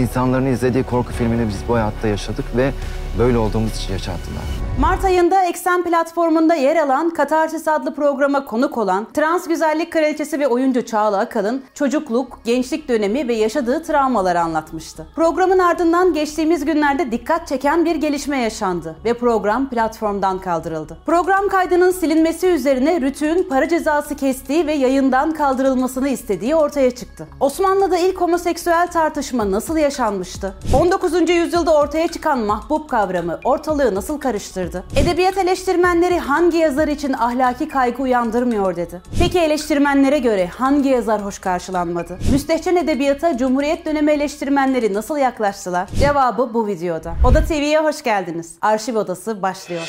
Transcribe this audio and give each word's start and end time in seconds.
İnsanların 0.00 0.46
izlediği 0.46 0.84
korku 0.84 1.12
filmini 1.12 1.48
biz 1.48 1.56
bu 1.68 1.74
hayatta 1.74 2.08
yaşadık 2.08 2.44
ve 2.56 2.72
böyle 3.18 3.38
olduğumuz 3.38 3.76
için 3.76 3.92
yaşattılar. 3.92 4.42
Mart 4.80 5.04
ayında 5.04 5.44
Eksen 5.44 5.84
platformunda 5.84 6.54
yer 6.54 6.76
alan 6.76 7.10
Katarsis 7.10 7.68
adlı 7.68 7.94
programa 7.94 8.44
konuk 8.44 8.78
olan 8.78 9.06
trans 9.14 9.48
güzellik 9.48 9.92
kraliçesi 9.92 10.40
ve 10.40 10.46
oyuncu 10.46 10.86
Çağla 10.86 11.18
Akalın 11.18 11.62
çocukluk, 11.74 12.38
gençlik 12.44 12.88
dönemi 12.88 13.28
ve 13.28 13.34
yaşadığı 13.34 13.82
travmaları 13.82 14.40
anlatmıştı. 14.40 15.06
Programın 15.14 15.58
ardından 15.58 16.12
geçtiğimiz 16.12 16.64
günlerde 16.64 17.12
dikkat 17.12 17.48
çeken 17.48 17.84
bir 17.84 17.96
gelişme 17.96 18.38
yaşandı 18.38 18.96
ve 19.04 19.14
program 19.14 19.70
platformdan 19.70 20.38
kaldırıldı. 20.38 20.98
Program 21.06 21.48
kaydının 21.48 21.90
silinmesi 21.90 22.46
üzerine 22.46 23.00
Rütük'ün 23.00 23.48
para 23.48 23.68
cezası 23.68 24.16
kestiği 24.16 24.66
ve 24.66 24.72
yayından 24.72 25.32
kaldırılmasını 25.32 26.08
istediği 26.08 26.54
ortaya 26.54 26.90
çıktı. 26.90 27.28
Osmanlı'da 27.40 27.98
ilk 27.98 28.20
homoseksüel 28.20 28.86
tartışma 28.90 29.50
nasıl 29.50 29.76
yaşanmıştı? 29.76 30.54
19. 30.80 31.30
yüzyılda 31.30 31.74
ortaya 31.76 32.08
çıkan 32.08 32.38
mahbub 32.38 32.88
kavramı 33.02 33.40
ortalığı 33.44 33.94
nasıl 33.94 34.20
karıştırdı? 34.20 34.84
Edebiyat 34.96 35.38
eleştirmenleri 35.38 36.18
hangi 36.18 36.56
yazar 36.56 36.88
için 36.88 37.12
ahlaki 37.12 37.68
kaygı 37.68 38.02
uyandırmıyor 38.02 38.76
dedi. 38.76 39.02
Peki 39.18 39.38
eleştirmenlere 39.38 40.18
göre 40.18 40.46
hangi 40.46 40.88
yazar 40.88 41.24
hoş 41.24 41.38
karşılanmadı? 41.38 42.18
Müstehcen 42.32 42.76
edebiyata 42.76 43.36
Cumhuriyet 43.36 43.86
dönemi 43.86 44.12
eleştirmenleri 44.12 44.94
nasıl 44.94 45.16
yaklaştılar? 45.16 45.88
Cevabı 46.00 46.54
bu 46.54 46.66
videoda. 46.66 47.14
Oda 47.28 47.44
TV'ye 47.44 47.78
hoş 47.78 48.02
geldiniz. 48.02 48.54
Arşiv 48.60 48.96
Odası 48.96 49.42
başlıyor. 49.42 49.88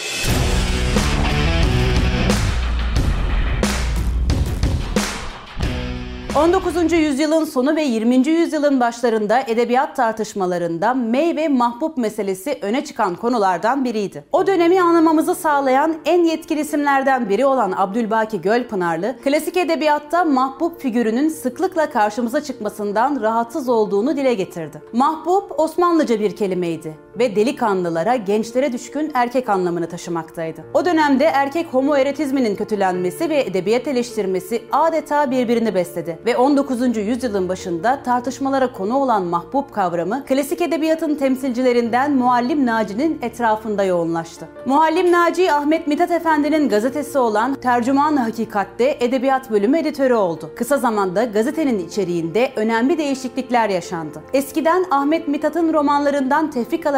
19. 6.35 6.91
yüzyılın 6.91 7.45
sonu 7.45 7.75
ve 7.75 7.83
20. 7.83 8.27
yüzyılın 8.27 8.79
başlarında 8.79 9.39
edebiyat 9.39 9.95
tartışmalarında 9.95 10.93
mey 10.93 11.35
ve 11.35 11.47
mahbub 11.47 11.97
meselesi 11.97 12.59
öne 12.61 12.85
çıkan 12.85 13.15
konulardan 13.15 13.85
biriydi. 13.85 14.23
O 14.31 14.47
dönemi 14.47 14.81
anlamamızı 14.81 15.35
sağlayan 15.35 15.95
en 16.05 16.23
yetkili 16.23 16.59
isimlerden 16.59 17.29
biri 17.29 17.45
olan 17.45 17.73
Abdülbaki 17.77 18.41
Gölpınarlı, 18.41 19.15
klasik 19.23 19.57
edebiyatta 19.57 20.25
mahbub 20.25 20.79
figürünün 20.79 21.29
sıklıkla 21.29 21.89
karşımıza 21.89 22.43
çıkmasından 22.43 23.21
rahatsız 23.21 23.69
olduğunu 23.69 24.17
dile 24.17 24.33
getirdi. 24.33 24.81
Mahbub 24.93 25.51
Osmanlıca 25.57 26.19
bir 26.19 26.35
kelimeydi 26.35 26.97
ve 27.19 27.35
delikanlılara, 27.35 28.15
gençlere 28.15 28.73
düşkün 28.73 29.11
erkek 29.13 29.49
anlamını 29.49 29.89
taşımaktaydı. 29.89 30.63
O 30.73 30.85
dönemde 30.85 31.25
erkek 31.25 31.67
homoeretizminin 31.67 32.55
kötülenmesi 32.55 33.29
ve 33.29 33.41
edebiyat 33.41 33.87
eleştirmesi 33.87 34.63
adeta 34.71 35.31
birbirini 35.31 35.75
besledi 35.75 36.19
ve 36.25 36.37
19. 36.37 36.97
yüzyılın 36.97 37.49
başında 37.49 38.03
tartışmalara 38.03 38.73
konu 38.73 38.97
olan 38.97 39.23
mahbub 39.23 39.71
kavramı 39.71 40.25
klasik 40.25 40.61
edebiyatın 40.61 41.15
temsilcilerinden 41.15 42.11
Muallim 42.11 42.65
Naci'nin 42.65 43.19
etrafında 43.21 43.83
yoğunlaştı. 43.83 44.47
Muallim 44.65 45.11
Naci 45.11 45.51
Ahmet 45.51 45.87
Mithat 45.87 46.11
Efendi'nin 46.11 46.69
gazetesi 46.69 47.17
olan 47.17 47.53
Tercüman-ı 47.53 48.19
Hakikat'te 48.19 48.97
edebiyat 48.99 49.51
bölümü 49.51 49.77
editörü 49.77 50.13
oldu. 50.13 50.51
Kısa 50.55 50.77
zamanda 50.77 51.23
gazetenin 51.23 51.87
içeriğinde 51.87 52.51
önemli 52.55 52.97
değişiklikler 52.97 53.69
yaşandı. 53.69 54.21
Eskiden 54.33 54.85
Ahmet 54.91 55.27
Mithat'ın 55.27 55.73
romanlarından 55.73 56.51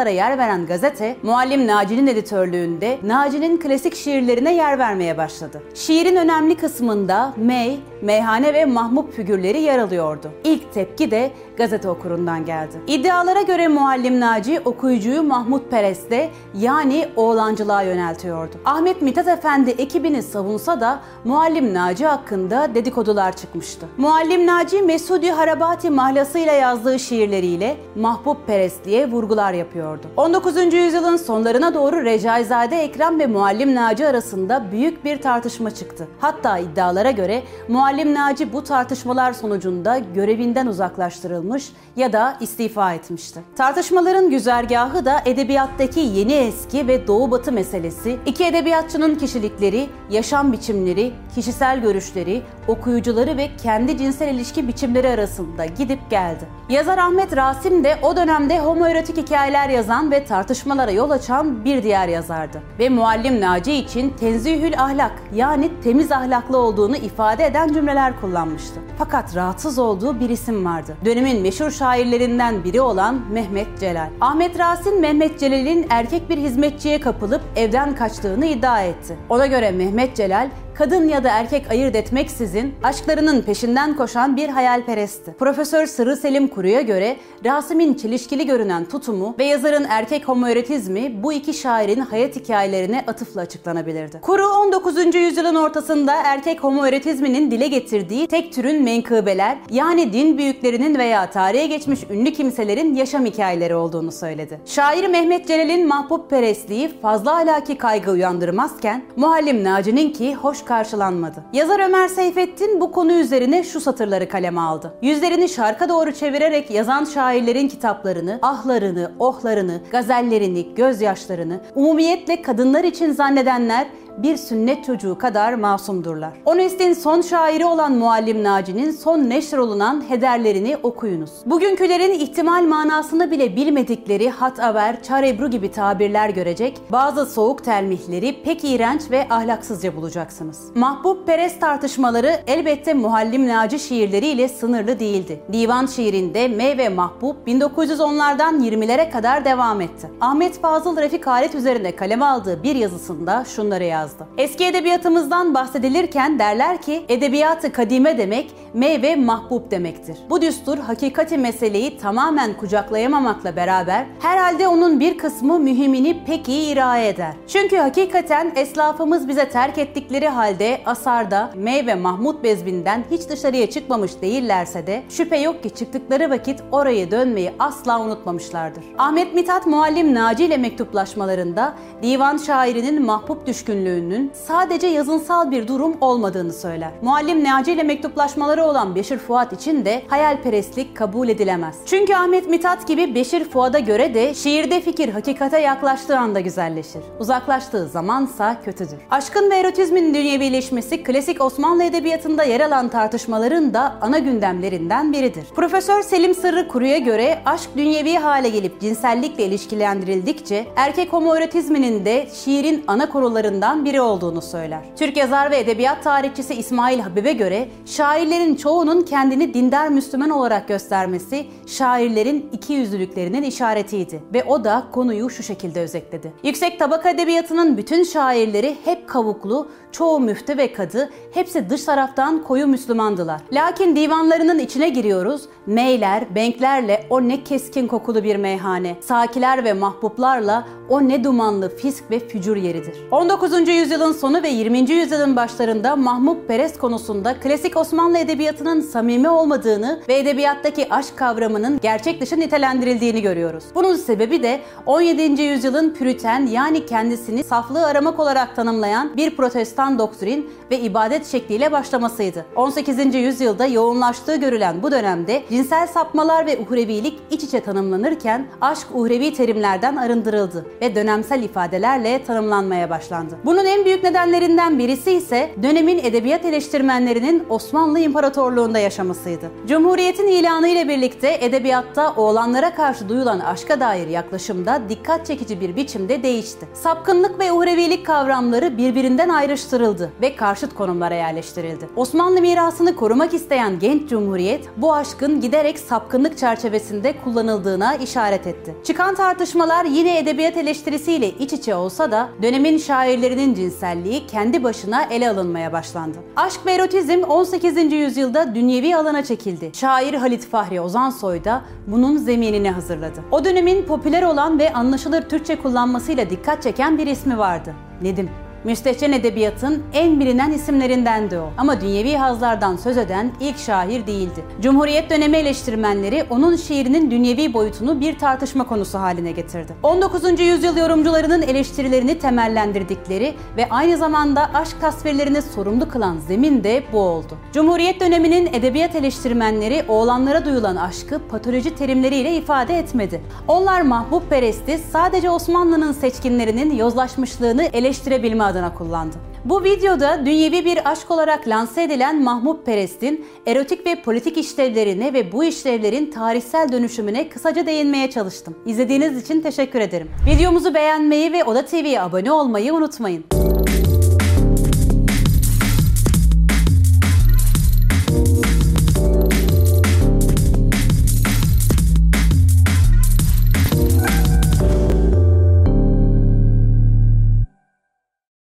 tefrikalara 0.06 0.10
yer 0.10 0.38
veren 0.38 0.66
gazete, 0.66 1.16
Muallim 1.22 1.66
Naci'nin 1.66 2.06
editörlüğünde 2.06 2.98
Naci'nin 3.02 3.58
klasik 3.58 3.94
şiirlerine 3.94 4.54
yer 4.54 4.78
vermeye 4.78 5.16
başladı. 5.16 5.62
Şiirin 5.74 6.16
önemli 6.16 6.56
kısmında 6.56 7.32
mey, 7.36 7.80
meyhane 8.02 8.54
ve 8.54 8.64
mahmub 8.64 9.12
figürleri 9.12 9.60
yer 9.60 9.78
alıyordu. 9.78 10.30
İlk 10.44 10.72
tepki 10.72 11.10
de 11.10 11.30
gazete 11.56 11.88
okurundan 11.88 12.44
geldi. 12.44 12.76
İddialara 12.86 13.42
göre 13.42 13.68
Muallim 13.68 14.20
Naci 14.20 14.60
okuyucuyu 14.64 15.22
Mahmut 15.22 15.70
Perest'e 15.70 16.30
yani 16.54 17.08
oğlancılığa 17.16 17.82
yöneltiyordu. 17.82 18.56
Ahmet 18.64 19.02
Mithat 19.02 19.28
Efendi 19.28 19.70
ekibini 19.70 20.22
savunsa 20.22 20.80
da 20.80 21.00
Muallim 21.24 21.74
Naci 21.74 22.06
hakkında 22.06 22.74
dedikodular 22.74 23.36
çıkmıştı. 23.36 23.86
Muallim 23.98 24.46
Naci 24.46 24.82
Mesudi 24.82 25.30
Harabati 25.30 25.90
mahlasıyla 25.90 26.52
yazdığı 26.52 26.98
şiirleriyle 26.98 27.76
Mahbub 27.96 28.36
Perestliğe 28.46 29.10
vurgular 29.10 29.52
yapıyordu. 29.52 29.95
19. 30.16 30.74
yüzyılın 30.74 31.16
sonlarına 31.16 31.74
doğru 31.74 32.04
Recaizade 32.04 32.76
Ekrem 32.76 33.20
ve 33.20 33.26
Muallim 33.26 33.74
Naci 33.74 34.06
arasında 34.06 34.64
büyük 34.72 35.04
bir 35.04 35.22
tartışma 35.22 35.70
çıktı. 35.70 36.08
Hatta 36.20 36.58
iddialara 36.58 37.10
göre 37.10 37.42
Muallim 37.68 38.14
Naci 38.14 38.52
bu 38.52 38.64
tartışmalar 38.64 39.32
sonucunda 39.32 39.98
görevinden 39.98 40.66
uzaklaştırılmış 40.66 41.72
ya 41.96 42.12
da 42.12 42.36
istifa 42.40 42.94
etmişti. 42.94 43.40
Tartışmaların 43.56 44.30
güzergahı 44.30 45.04
da 45.04 45.22
edebiyattaki 45.24 46.00
yeni 46.00 46.32
eski 46.32 46.88
ve 46.88 47.06
doğu 47.06 47.30
batı 47.30 47.52
meselesi, 47.52 48.18
iki 48.26 48.44
edebiyatçının 48.44 49.14
kişilikleri, 49.14 49.86
yaşam 50.10 50.52
biçimleri, 50.52 51.12
kişisel 51.34 51.80
görüşleri, 51.80 52.42
okuyucuları 52.68 53.36
ve 53.36 53.50
kendi 53.62 53.98
cinsel 53.98 54.34
ilişki 54.34 54.68
biçimleri 54.68 55.08
arasında 55.08 55.66
gidip 55.66 56.10
geldi. 56.10 56.44
Yazar 56.68 56.98
Ahmet 56.98 57.36
Rasim 57.36 57.84
de 57.84 57.98
o 58.02 58.16
dönemde 58.16 58.60
homoerotik 58.60 59.16
hikayeler 59.16 59.68
yazan 59.86 60.10
ve 60.10 60.24
tartışmalara 60.24 60.90
yol 60.90 61.10
açan 61.10 61.64
bir 61.64 61.82
diğer 61.82 62.08
yazardı. 62.08 62.62
Ve 62.78 62.88
Muallim 62.88 63.40
Naci 63.40 63.72
için 63.72 64.10
tenzihül 64.10 64.82
ahlak 64.82 65.12
yani 65.34 65.70
temiz 65.84 66.12
ahlaklı 66.12 66.58
olduğunu 66.58 66.96
ifade 66.96 67.46
eden 67.46 67.72
cümleler 67.72 68.20
kullanmıştı. 68.20 68.80
Fakat 68.98 69.36
rahatsız 69.36 69.78
olduğu 69.78 70.20
bir 70.20 70.30
isim 70.30 70.64
vardı. 70.64 70.96
Dönemin 71.04 71.42
meşhur 71.42 71.70
şairlerinden 71.70 72.64
biri 72.64 72.80
olan 72.80 73.20
Mehmet 73.32 73.80
Celal. 73.80 74.08
Ahmet 74.20 74.58
Rasim 74.58 75.00
Mehmet 75.00 75.40
Celal'in 75.40 75.86
erkek 75.90 76.30
bir 76.30 76.38
hizmetçiye 76.38 77.00
kapılıp 77.00 77.40
evden 77.56 77.94
kaçtığını 77.94 78.46
iddia 78.46 78.82
etti. 78.82 79.16
Ona 79.28 79.46
göre 79.46 79.70
Mehmet 79.70 80.16
Celal 80.16 80.48
kadın 80.78 81.08
ya 81.08 81.24
da 81.24 81.28
erkek 81.28 81.70
ayırt 81.70 81.96
etmeksizin 81.96 82.74
aşklarının 82.82 83.42
peşinden 83.42 83.96
koşan 83.96 84.36
bir 84.36 84.48
hayalperestti. 84.48 85.34
Profesör 85.38 85.86
Sırrı 85.86 86.16
Selim 86.16 86.48
Kuru'ya 86.48 86.80
göre 86.80 87.16
Rasim'in 87.44 87.94
çelişkili 87.94 88.46
görünen 88.46 88.84
tutumu 88.84 89.34
ve 89.38 89.44
yazarın 89.44 89.86
erkek 89.88 90.28
homoeretizmi 90.28 91.22
bu 91.22 91.32
iki 91.32 91.54
şairin 91.54 92.00
hayat 92.00 92.36
hikayelerine 92.36 93.04
atıfla 93.06 93.40
açıklanabilirdi. 93.40 94.20
Kuru 94.22 94.46
19. 94.46 95.14
yüzyılın 95.14 95.54
ortasında 95.54 96.14
erkek 96.24 96.64
homoeretizminin 96.64 97.50
dile 97.50 97.68
getirdiği 97.68 98.26
tek 98.26 98.52
türün 98.52 98.82
menkıbeler 98.82 99.58
yani 99.70 100.12
din 100.12 100.38
büyüklerinin 100.38 100.98
veya 100.98 101.30
tarihe 101.30 101.66
geçmiş 101.66 102.00
ünlü 102.10 102.32
kimselerin 102.32 102.94
yaşam 102.94 103.24
hikayeleri 103.24 103.74
olduğunu 103.74 104.12
söyledi. 104.12 104.60
Şair 104.66 105.08
Mehmet 105.08 105.48
Celal'in 105.48 105.88
mahbub 105.88 106.30
perestliği 106.30 107.00
fazla 107.02 107.36
ahlaki 107.36 107.78
kaygı 107.78 108.10
uyandırmazken 108.10 109.02
Muallim 109.16 109.64
Naci'ninki 109.64 110.34
hoş 110.34 110.65
karşılanmadı. 110.66 111.44
Yazar 111.52 111.80
Ömer 111.80 112.08
Seyfettin 112.08 112.80
bu 112.80 112.92
konu 112.92 113.12
üzerine 113.12 113.64
şu 113.64 113.80
satırları 113.80 114.28
kaleme 114.28 114.60
aldı. 114.60 114.94
Yüzlerini 115.02 115.48
şarka 115.48 115.88
doğru 115.88 116.12
çevirerek 116.12 116.70
yazan 116.70 117.04
şairlerin 117.04 117.68
kitaplarını, 117.68 118.38
ahlarını, 118.42 119.12
ohlarını, 119.18 119.80
gazellerini, 119.90 120.74
gözyaşlarını, 120.74 121.60
umumiyetle 121.74 122.42
kadınlar 122.42 122.84
için 122.84 123.12
zannedenler 123.12 123.86
bir 124.16 124.36
sünnet 124.36 124.84
çocuğu 124.84 125.18
kadar 125.18 125.54
masumdurlar. 125.54 126.32
O 126.44 126.56
neslin 126.56 126.92
son 126.92 127.20
şairi 127.20 127.64
olan 127.64 127.92
Muallim 127.92 128.44
Naci'nin 128.44 128.90
son 128.90 129.18
neşr 129.18 129.56
olunan 129.56 130.04
hederlerini 130.08 130.76
okuyunuz. 130.82 131.30
Bugünkülerin 131.46 132.12
ihtimal 132.12 132.62
manasını 132.62 133.30
bile 133.30 133.56
bilmedikleri 133.56 134.30
hat 134.30 134.58
haber, 134.58 135.02
çar 135.02 135.22
ebru 135.22 135.50
gibi 135.50 135.70
tabirler 135.70 136.28
görecek, 136.28 136.80
bazı 136.92 137.26
soğuk 137.26 137.64
telmihleri 137.64 138.42
pek 138.42 138.64
iğrenç 138.64 139.10
ve 139.10 139.26
ahlaksızca 139.30 139.96
bulacaksınız. 139.96 140.60
Mahbub 140.74 141.26
Perest 141.26 141.60
tartışmaları 141.60 142.40
elbette 142.46 142.94
Muallim 142.94 143.48
Naci 143.48 143.78
şiirleriyle 143.78 144.48
sınırlı 144.48 144.98
değildi. 144.98 145.40
Divan 145.52 145.86
şiirinde 145.86 146.48
Me 146.48 146.78
ve 146.78 146.88
Mahbub 146.88 147.36
1910'lardan 147.46 148.60
20'lere 148.60 149.10
kadar 149.10 149.44
devam 149.44 149.80
etti. 149.80 150.10
Ahmet 150.20 150.60
Fazıl 150.60 150.96
Refik 150.96 151.26
Halet 151.26 151.54
üzerinde 151.54 151.96
kaleme 151.96 152.24
aldığı 152.24 152.62
bir 152.62 152.74
yazısında 152.74 153.44
şunları 153.44 153.84
yazdı 153.84 154.05
yazdı. 154.06 154.26
Eski 154.38 154.64
edebiyatımızdan 154.64 155.54
bahsedilirken 155.54 156.38
derler 156.38 156.82
ki 156.82 157.04
edebiyatı 157.08 157.72
kadime 157.72 158.18
demek 158.18 158.50
meyve 158.76 159.16
mahbub 159.16 159.70
demektir. 159.70 160.18
Bu 160.30 160.42
düstur 160.42 160.78
hakikati 160.78 161.38
meseleyi 161.38 161.98
tamamen 161.98 162.56
kucaklayamamakla 162.56 163.56
beraber 163.56 164.06
herhalde 164.20 164.68
onun 164.68 165.00
bir 165.00 165.18
kısmı 165.18 165.58
mühimini 165.58 166.24
pek 166.24 166.48
iyi 166.48 166.72
iraye 166.72 167.08
eder. 167.08 167.34
Çünkü 167.48 167.76
hakikaten 167.76 168.52
eslafımız 168.56 169.28
bize 169.28 169.48
terk 169.48 169.78
ettikleri 169.78 170.28
halde 170.28 170.80
asarda 170.86 171.50
meyve 171.54 171.94
Mahmud 171.94 172.42
bezbinden 172.42 173.04
hiç 173.10 173.28
dışarıya 173.28 173.70
çıkmamış 173.70 174.22
değillerse 174.22 174.86
de 174.86 175.02
şüphe 175.08 175.36
yok 175.36 175.62
ki 175.62 175.70
çıktıkları 175.70 176.30
vakit 176.30 176.62
oraya 176.72 177.10
dönmeyi 177.10 177.52
asla 177.58 178.00
unutmamışlardır. 178.00 178.84
Ahmet 178.98 179.34
Mithat 179.34 179.66
Muallim 179.66 180.14
Naci 180.14 180.44
ile 180.44 180.56
mektuplaşmalarında 180.56 181.74
divan 182.02 182.36
şairinin 182.36 183.02
mahbub 183.02 183.46
düşkünlüğü 183.46 183.96
dönüştüğünün 183.96 184.32
sadece 184.46 184.86
yazınsal 184.86 185.50
bir 185.50 185.68
durum 185.68 185.96
olmadığını 186.00 186.52
söyler. 186.52 186.90
Muallim 187.02 187.44
Naci 187.44 187.72
ile 187.72 187.82
mektuplaşmaları 187.82 188.64
olan 188.66 188.94
Beşir 188.94 189.18
Fuat 189.18 189.52
için 189.52 189.84
de 189.84 190.02
hayalperestlik 190.08 190.96
kabul 190.96 191.28
edilemez. 191.28 191.76
Çünkü 191.86 192.14
Ahmet 192.14 192.50
Mithat 192.50 192.88
gibi 192.88 193.14
Beşir 193.14 193.44
Fuat'a 193.44 193.78
göre 193.78 194.14
de 194.14 194.34
şiirde 194.34 194.80
fikir 194.80 195.08
hakikate 195.08 195.60
yaklaştığı 195.60 196.18
anda 196.18 196.40
güzelleşir. 196.40 197.02
Uzaklaştığı 197.20 197.88
zamansa 197.88 198.56
kötüdür. 198.64 198.98
Aşkın 199.10 199.50
ve 199.50 199.56
erotizmin 199.56 200.14
dünyevileşmesi 200.14 201.02
klasik 201.02 201.40
Osmanlı 201.40 201.84
edebiyatında 201.84 202.44
yer 202.44 202.60
alan 202.60 202.88
tartışmaların 202.88 203.74
da 203.74 203.94
ana 204.00 204.18
gündemlerinden 204.18 205.12
biridir. 205.12 205.44
Profesör 205.54 206.02
Selim 206.02 206.34
Sırrı 206.34 206.68
Kuru'ya 206.68 206.98
göre 206.98 207.38
aşk 207.46 207.70
dünyevi 207.76 208.14
hale 208.14 208.48
gelip 208.48 208.80
cinsellikle 208.80 209.44
ilişkilendirildikçe 209.44 210.66
erkek 210.76 211.12
homoerotizminin 211.12 212.04
de 212.04 212.26
şiirin 212.34 212.84
ana 212.86 213.08
konularından 213.08 213.84
biri 213.84 214.00
olduğunu 214.00 214.42
söyler. 214.42 214.80
Türk 214.96 215.16
yazar 215.16 215.50
ve 215.50 215.58
edebiyat 215.58 216.04
tarihçisi 216.04 216.54
İsmail 216.54 217.00
Habib'e 217.00 217.32
göre 217.32 217.68
şairlerin 217.86 218.45
çoğunun 218.54 219.02
kendini 219.02 219.54
dindar 219.54 219.88
Müslüman 219.88 220.30
olarak 220.30 220.68
göstermesi 220.68 221.46
şairlerin 221.66 222.48
iki 222.52 222.72
yüzlülüklerinin 222.72 223.42
işaretiydi 223.42 224.22
ve 224.34 224.44
o 224.44 224.64
da 224.64 224.86
konuyu 224.92 225.30
şu 225.30 225.42
şekilde 225.42 225.80
özetledi. 225.80 226.32
Yüksek 226.42 226.78
tabaka 226.78 227.10
edebiyatının 227.10 227.76
bütün 227.76 228.04
şairleri 228.04 228.76
hep 228.84 229.08
kavuklu, 229.08 229.68
çoğu 229.92 230.20
müftü 230.20 230.58
ve 230.58 230.72
kadı, 230.72 231.10
hepsi 231.34 231.70
dış 231.70 231.84
taraftan 231.84 232.42
koyu 232.42 232.66
Müslümandılar. 232.66 233.40
Lakin 233.52 233.96
divanlarının 233.96 234.58
içine 234.58 234.88
giriyoruz, 234.88 235.42
meyler, 235.66 236.34
benklerle 236.34 237.06
o 237.10 237.28
ne 237.28 237.44
keskin 237.44 237.86
kokulu 237.86 238.24
bir 238.24 238.36
meyhane, 238.36 238.96
sakiler 239.00 239.64
ve 239.64 239.72
mahbuplarla 239.72 240.66
o 240.88 241.08
ne 241.08 241.24
dumanlı 241.24 241.76
fisk 241.76 242.10
ve 242.10 242.18
fücur 242.18 242.56
yeridir. 242.56 242.94
19. 243.10 243.68
yüzyılın 243.68 244.12
sonu 244.12 244.42
ve 244.42 244.48
20. 244.48 244.78
yüzyılın 244.78 245.36
başlarında 245.36 245.96
Mahmut 245.96 246.48
Perest 246.48 246.78
konusunda 246.78 247.40
klasik 247.40 247.76
Osmanlı 247.76 248.18
edebiyatının 248.36 248.80
samimi 248.80 249.28
olmadığını 249.28 250.00
ve 250.08 250.18
edebiyattaki 250.18 250.86
aşk 250.90 251.16
kavramının 251.16 251.80
gerçek 251.82 252.20
dışı 252.20 252.40
nitelendirildiğini 252.40 253.22
görüyoruz. 253.22 253.64
Bunun 253.74 253.96
sebebi 253.96 254.42
de 254.42 254.60
17. 254.86 255.42
yüzyılın 255.42 255.94
püriten 255.94 256.46
yani 256.46 256.86
kendisini 256.86 257.44
saflığı 257.44 257.86
aramak 257.86 258.20
olarak 258.20 258.56
tanımlayan 258.56 259.16
bir 259.16 259.36
protestan 259.36 259.98
doktrin 259.98 260.50
ve 260.70 260.80
ibadet 260.80 261.26
şekliyle 261.26 261.72
başlamasıydı. 261.72 262.46
18. 262.56 263.14
yüzyılda 263.14 263.66
yoğunlaştığı 263.66 264.36
görülen 264.36 264.82
bu 264.82 264.90
dönemde 264.90 265.42
cinsel 265.50 265.86
sapmalar 265.86 266.46
ve 266.46 266.58
uhrevilik 266.60 267.20
iç 267.30 267.44
içe 267.44 267.60
tanımlanırken 267.60 268.46
aşk 268.60 268.86
uhrevi 268.94 269.34
terimlerden 269.34 269.96
arındırıldı 269.96 270.66
ve 270.80 270.94
dönemsel 270.94 271.42
ifadelerle 271.42 272.24
tanımlanmaya 272.24 272.90
başlandı. 272.90 273.38
Bunun 273.44 273.64
en 273.64 273.84
büyük 273.84 274.04
nedenlerinden 274.04 274.78
birisi 274.78 275.12
ise 275.12 275.50
dönemin 275.62 275.98
edebiyat 275.98 276.44
eleştirmenlerinin 276.44 277.44
Osmanlı 277.48 277.98
İmparatorluğunda 278.26 278.78
yaşamasıydı. 278.78 279.50
Cumhuriyetin 279.68 280.26
ilanı 280.26 280.68
ile 280.68 280.88
birlikte 280.88 281.38
edebiyatta 281.40 282.14
oğlanlara 282.16 282.74
karşı 282.74 283.08
duyulan 283.08 283.40
aşka 283.40 283.80
dair 283.80 284.08
yaklaşımda 284.08 284.82
dikkat 284.88 285.26
çekici 285.26 285.60
bir 285.60 285.76
biçimde 285.76 286.22
değişti. 286.22 286.68
Sapkınlık 286.74 287.38
ve 287.38 287.52
uhrevilik 287.52 288.06
kavramları 288.06 288.78
birbirinden 288.78 289.28
ayrıştırıldı 289.28 290.12
ve 290.22 290.36
karşıt 290.36 290.74
konumlara 290.74 291.14
yerleştirildi. 291.14 291.88
Osmanlı 291.96 292.40
mirasını 292.40 292.96
korumak 292.96 293.34
isteyen 293.34 293.78
genç 293.78 294.10
cumhuriyet 294.10 294.68
bu 294.76 294.94
aşkın 294.94 295.40
giderek 295.40 295.78
sapkınlık 295.78 296.38
çerçevesinde 296.38 297.14
kullanıldığına 297.24 297.94
işaret 297.94 298.46
etti. 298.46 298.74
Çıkan 298.84 299.14
tartışmalar 299.14 299.84
yine 299.84 300.18
edebiyat 300.18 300.56
eleştirisiyle 300.56 301.28
iç 301.28 301.52
içe 301.52 301.74
olsa 301.74 302.10
da 302.10 302.28
dönemin 302.42 302.78
şairlerinin 302.78 303.54
cinselliği 303.54 304.26
kendi 304.26 304.64
başına 304.64 305.02
ele 305.02 305.30
alınmaya 305.30 305.72
başlandı. 305.72 306.18
Aşk 306.36 306.66
ve 306.66 306.72
erotizm 306.72 307.22
18. 307.22 307.92
yüzyılda 307.92 308.15
dünyevi 308.54 308.96
alana 308.96 309.24
çekildi. 309.24 309.70
Şair 309.74 310.14
Halit 310.14 310.46
Fahri 310.46 310.80
Ozansoy 310.80 311.44
da 311.44 311.62
bunun 311.86 312.16
zeminini 312.16 312.70
hazırladı. 312.70 313.20
O 313.30 313.44
dönemin 313.44 313.82
popüler 313.82 314.22
olan 314.22 314.58
ve 314.58 314.72
anlaşılır 314.72 315.22
Türkçe 315.22 315.56
kullanmasıyla 315.56 316.30
dikkat 316.30 316.62
çeken 316.62 316.98
bir 316.98 317.06
ismi 317.06 317.38
vardı. 317.38 317.74
Nedim. 318.02 318.30
Müstehcen 318.66 319.12
edebiyatın 319.12 319.82
en 319.92 320.20
bilinen 320.20 320.52
isimlerindendi 320.52 321.38
o. 321.38 321.50
Ama 321.58 321.80
dünyevi 321.80 322.16
hazlardan 322.16 322.76
söz 322.76 322.96
eden 322.96 323.32
ilk 323.40 323.58
şair 323.58 324.06
değildi. 324.06 324.44
Cumhuriyet 324.60 325.10
dönemi 325.10 325.36
eleştirmenleri 325.36 326.24
onun 326.30 326.56
şiirinin 326.56 327.10
dünyevi 327.10 327.54
boyutunu 327.54 328.00
bir 328.00 328.18
tartışma 328.18 328.66
konusu 328.66 328.98
haline 328.98 329.32
getirdi. 329.32 329.72
19. 329.82 330.40
yüzyıl 330.40 330.76
yorumcularının 330.76 331.42
eleştirilerini 331.42 332.18
temellendirdikleri 332.18 333.34
ve 333.56 333.68
aynı 333.70 333.96
zamanda 333.96 334.50
aşk 334.54 334.80
tasvirlerini 334.80 335.42
sorumlu 335.42 335.88
kılan 335.88 336.18
zemin 336.18 336.64
de 336.64 336.82
bu 336.92 337.00
oldu. 337.00 337.38
Cumhuriyet 337.52 338.00
döneminin 338.00 338.46
edebiyat 338.46 338.94
eleştirmenleri 338.94 339.84
oğlanlara 339.88 340.44
duyulan 340.44 340.76
aşkı 340.76 341.18
patoloji 341.28 341.74
terimleriyle 341.74 342.36
ifade 342.36 342.78
etmedi. 342.78 343.20
Onlar 343.48 343.80
mahbub 343.80 344.22
peresti 344.30 344.78
sadece 344.92 345.30
Osmanlı'nın 345.30 345.92
seçkinlerinin 345.92 346.76
yozlaşmışlığını 346.76 347.64
eleştirebilme 347.64 348.44
adına 348.56 348.74
kullandı. 348.74 349.16
Bu 349.44 349.64
videoda 349.64 350.26
dünyevi 350.26 350.64
bir 350.64 350.90
aşk 350.90 351.10
olarak 351.10 351.48
lanse 351.48 351.82
edilen 351.82 352.22
Mahmut 352.22 352.66
Perest'in 352.66 353.26
erotik 353.46 353.86
ve 353.86 354.02
politik 354.02 354.36
işlevlerine 354.36 355.12
ve 355.12 355.32
bu 355.32 355.44
işlevlerin 355.44 356.10
tarihsel 356.10 356.72
dönüşümüne 356.72 357.28
kısaca 357.28 357.66
değinmeye 357.66 358.10
çalıştım. 358.10 358.56
İzlediğiniz 358.66 359.22
için 359.22 359.40
teşekkür 359.40 359.80
ederim. 359.80 360.10
Videomuzu 360.30 360.74
beğenmeyi 360.74 361.32
ve 361.32 361.44
Oda 361.44 361.64
TV'ye 361.64 362.00
abone 362.02 362.32
olmayı 362.32 362.74
unutmayın. 362.74 363.24